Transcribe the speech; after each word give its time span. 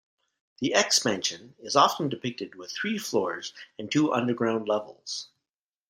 The 0.61 0.73
X-Mansion 0.73 1.53
is 1.59 1.75
often 1.75 2.09
depicted 2.09 2.55
with 2.55 2.71
three 2.71 2.97
floors 2.97 3.53
and 3.77 3.91
two 3.91 4.11
underground 4.11 4.67
levels. 4.67 5.27